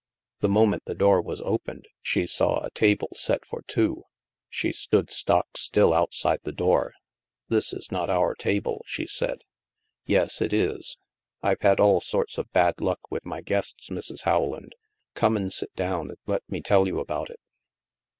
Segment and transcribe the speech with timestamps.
[0.39, 4.05] The moment the door was opened, she saw a table set for two.
[4.49, 6.95] She stood stock still outside the door.
[7.49, 9.43] This is not our table," she said.
[10.07, 10.97] Yes, it is.
[11.43, 14.25] I've had all sorts of bad luck with my guests, Mrs.
[14.25, 14.73] Rowland.
[15.15, 17.39] G)me and sit down, and let me tell you about it."